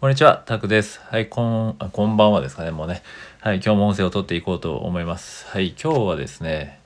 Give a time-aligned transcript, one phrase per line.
[0.00, 0.98] こんにちは、タクです。
[1.10, 3.02] はい、こん、あこんばんはですかね、もうね。
[3.40, 5.46] はい、今日も音声を取っていこうと思います。
[5.48, 6.80] はい、今日はですね、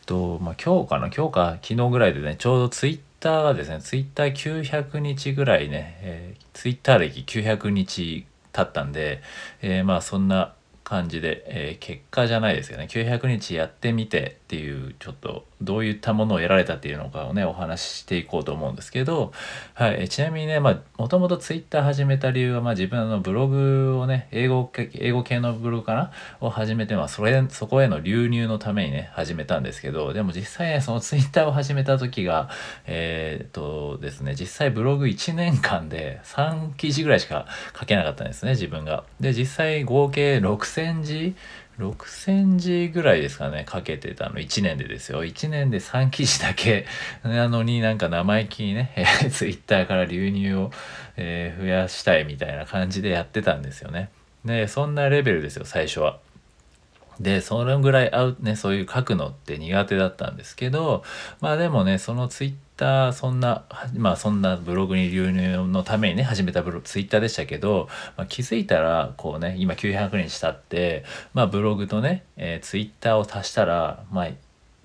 [0.00, 9.22] えっと、まあ、今日かな、今日か、昨日ぐらいでね、ちょうどツイッターがですね、ツイッター900日ぐらいね、えーツイッター歴900日経ったんで、
[9.62, 10.52] えーまあ、そんな
[10.92, 12.86] 感じで、えー結果じゃないですよね。
[12.90, 19.32] 900日やってみてっていうちょっとどういったものを得られたっていうのかをねお話ししていこうと思うんですけど、
[19.74, 26.12] はい、えちなみにねまあもともとツイッター始めた理由は、まあ、自分のブログをね英語系英語系のブログかな？
[26.40, 32.50] を始めて、まあ、それそこへの流入のためにね始めたんですけどでも実際ねそのツイッターを始めた時が
[32.86, 37.46] えーっとですね実際ブログ1年間で3記事ぐらいしか
[37.78, 39.04] 書けなかったんですね自分が。
[39.20, 41.34] で実際合計6000字
[41.78, 44.36] ？6000字ぐらいですかねかけてたの。
[44.36, 45.24] 1年でですよ。
[45.24, 46.86] 1年で3記事だけ。
[47.24, 48.92] なのになんか生意気にね
[49.30, 50.70] ツイッターから流入を、
[51.16, 54.10] えー増やしたいみたいな感じでやってたんですよね。
[54.44, 56.18] でそんなレベルですよ最初は。
[57.20, 61.02] でそのぐらい合うねそういう書くのって苦手だったんですけど
[61.40, 63.64] まあでもねそのツイッターそんな
[63.96, 74.28] まあそんなブログに流入のためにね始めたブロツイッターでしたけど、まあ、気づいたらこうね今900人したってまあブログとね、えーツイッターを足したらまあ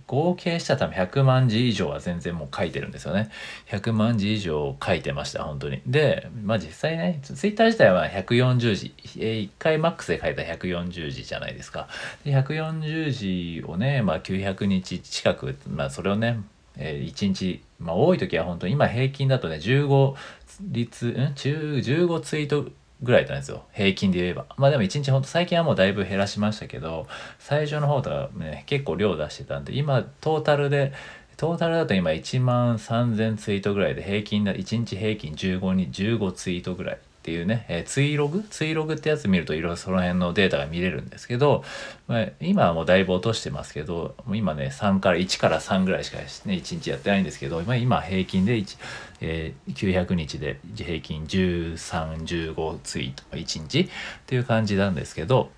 [0.08, 3.30] 合計したら多分100万字以上は全然もう書いてるんですよね。
[3.70, 5.82] 100万字以上書いてました、本当に。
[5.86, 11.90] で、まあ実際ね、ツイッター自体は140字、えー1回マックスで書いたら140字じゃないですか。
[12.24, 16.40] で、140字をね、まあ900日近く、まあそれをね、
[16.78, 20.16] えー1日、まあ多い時は本当に今平均だとね、15
[20.62, 22.70] 率、ん？15ツイート
[23.04, 23.64] ぐらいだったんですよ。
[23.74, 24.46] 平均で言えば。
[24.58, 27.08] まあでも一日ほんと最近はもうだいぶ減らしましたけど
[27.40, 30.94] 最初の方とかね結構量出してたんで今トータルで
[31.38, 37.00] トータルだと今1万3000ツイートぐらいで平均だ1日平均15に15ツイートぐらい。
[37.28, 38.42] っていうね、えーツイログ？
[38.50, 41.66] ツイログってやつ見るといろいろその辺のデータが見れるんですけど、
[42.08, 48.78] まあ、今はもうだいぶ落としてますけど今ね3から1から3ぐらいしかね1日やってないんですけど今今平均で1、
[49.20, 53.90] えー900日で平均1315ツイート1日っ
[54.26, 55.50] ていう感じなんですけど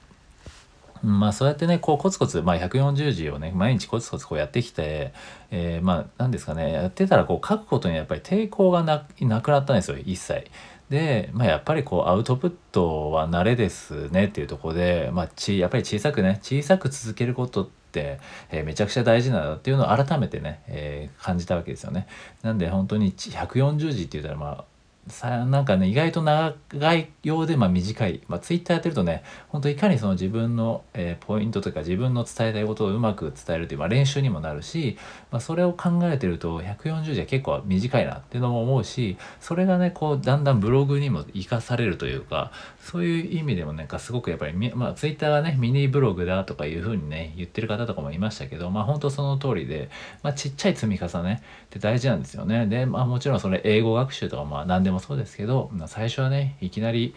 [1.04, 5.14] まあそうやってねこうコツコツ、まあ、140字をね毎日コツコツこうやってきて、
[5.52, 9.06] えーまあ何ですかねやってたらこう書くことにやっぱり抵抗がな
[9.42, 10.50] くなったんですよ一切。
[10.90, 18.20] で、まあ、やっぱりこうアウトプットは慣れですねっていうとこで、まあ、ちやっぱり小さくね小さく続けることって、
[18.52, 22.08] えーめちゃくちゃ大事なんだっていうのを改めてね、えー感じたわけですよね。
[22.44, 24.64] なんで本当に140字って言ったらまあ
[25.10, 26.56] さなんかね意外と長
[26.96, 34.98] いようでまあ短い、まあ、ツイッターやってるとね本当いかにその自分の、えーポイントとか自分の伝えたいことをうまく伝えるという、まあ、練習にもなるし、
[35.32, 49.90] まあ、それを考えてると140字は結構短いなっていうのも思うしそれがねこうだんだんブログにも生かされるというかそういう意味でもなんかすごくやっぱり、まあ、ツイッターがねミニブログだとかいうふうにね言ってる方とかもいましたけどまあ本当その通りで、
[50.24, 52.66] まあ、ちっちゃい積み重ねって大事なんですよね。
[52.66, 57.14] で、まあ、もちろんそれ英語学習とかまあ何でもそうですけど、まあ、最初はねいきなり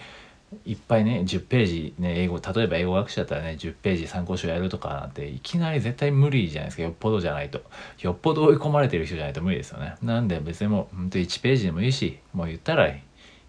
[0.65, 6.82] いっぱいね10ページね英語例えば英語学習だったらね10ページ参考書やるとかなんていきなり絶対無理じゃないですか。
[6.82, 7.62] よっぽどじゃないと。
[8.00, 9.97] よっぽど追い込まれてる人じゃないと無理ですよね。
[10.03, 12.92] なんで別にもうほんと1ページでもいいしもう言ったら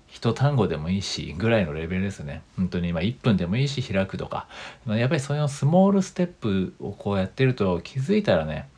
[0.08, 2.42] 一単語でもいいしぐらいのレベルですね。
[2.56, 4.48] 本当にまあ1分でもいいし開くとか。
[4.88, 8.70] やっぱりそのスモールステップをこうやってると気づいたらね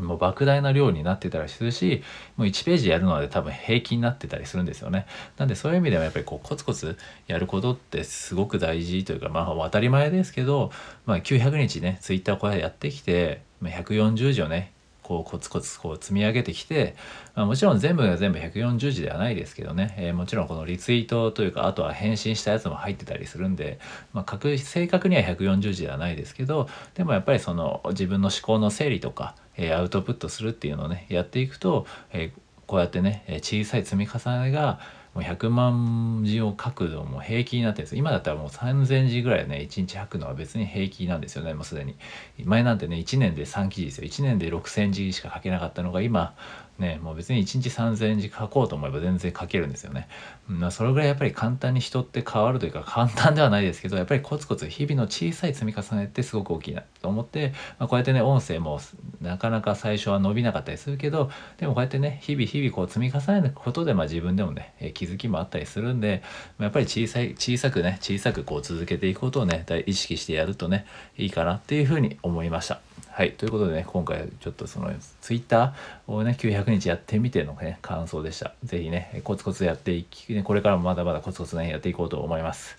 [0.00, 2.02] もう莫大な量になってたりするし
[2.36, 5.06] もう1ページやるので多分平均になってたりするんですよね。
[5.36, 6.96] なんでそういう意味ではやっぱりこうコツコツ
[7.26, 10.70] やることってすごく大事というかまあ当たり前ですけど、
[11.06, 14.72] まあ、900日ねツイッターをこうやってきて、まあ、140字をね
[15.10, 16.94] こうコツコツこう積み上げてきて、
[17.34, 23.80] まあ、もちろん全部が全部140字ではないですけどね、えーもちろんこのリツイートというかあとは返信したやつも入ってたりするんで、
[24.12, 34.78] まあ、確正確には140字ではないですけどでもやっぱりその自分の思考の整理とか、えーアウトプットするっていうのをねやっていくと、えーこうやってねえ小さい積み重ねが
[35.14, 41.96] もう100万字を書くのも平気になってるんです今だったらもう3000字ぐらいね1日書くのは別に平気なんですよねもうすでに。
[42.44, 44.04] 前なんてね1年で3記事ですよ。
[44.04, 46.34] 1年で6000字しか書けなかったのが今
[46.80, 50.08] ねもう別に1日3000字書こうと思えば全然書けるんですよね、
[50.48, 58.80] まあ、それぐらいやっぱり簡単に人って変わるというか簡単ではないですけどやっぱりコツコツ日々の小さい積み重ねってすごく大きいなと思って、まあ、こうやってね音声も
[59.20, 66.22] なかなか最初は伸びなかったりするけどでもこうやってね日々日々こう積み重ねることでまあ自分でもね、え気づきもあったりするんで
[66.58, 70.86] まやっぱり小さい小さくね小さくこう続けていくことをね意識してやるとね
[71.16, 72.80] いいかなっていうふうに思いました。
[73.20, 74.90] はいということでね今回ちょっとその
[75.20, 82.78] ツイッターをね900日やってみてのね感想でした是非ねコツコツやっていき、ね、これからもまだまだコツコツねやっていこうと思います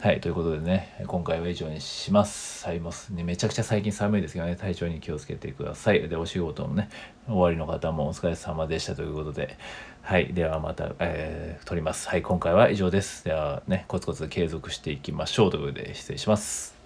[0.00, 2.64] はい、ということでね、今回は以上にします。
[2.64, 6.08] はい、もうね、めちゃくちゃ最近寒いですけどね、体調に気をつけてください。
[6.08, 6.88] で、お仕事もね、
[7.26, 9.58] 終わりの方もお疲れ様でしたということで、
[10.02, 12.08] はい、ではまた、えー、撮ります。
[12.08, 13.24] はい、今回は以上です。
[13.24, 16.77] ではね、コツコツ継続していきましょうということで、失礼します。